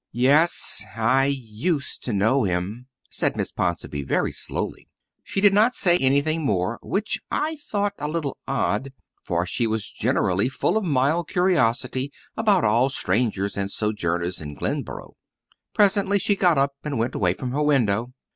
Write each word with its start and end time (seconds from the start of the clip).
"Yes, 0.13 0.83
I 0.95 1.25
used 1.27 2.03
to 2.05 2.11
know 2.11 2.43
him," 2.43 2.87
said 3.11 3.37
Miss 3.37 3.51
Ponsonby 3.51 4.01
very 4.01 4.31
slowly. 4.31 4.87
She 5.23 5.41
did 5.41 5.53
not 5.53 5.75
say 5.75 5.95
anything 5.99 6.43
more, 6.43 6.79
which 6.81 7.19
I 7.29 7.57
thought 7.57 7.93
a 7.99 8.07
little 8.07 8.35
odd, 8.47 8.93
for 9.23 9.45
she 9.45 9.67
was 9.67 9.91
generally 9.91 10.49
full 10.49 10.75
of 10.75 10.83
mild 10.83 11.29
curiosity 11.29 12.11
about 12.35 12.63
all 12.63 12.89
strangers 12.89 13.55
and 13.55 13.69
sojourners 13.69 14.41
in 14.41 14.55
Glenboro. 14.55 15.17
Presently 15.75 16.17
she 16.17 16.35
got 16.35 16.57
up 16.57 16.73
and 16.83 16.97
went 16.97 17.13
away 17.13 17.35
from 17.35 17.51
her 17.51 17.61
window. 17.61 18.11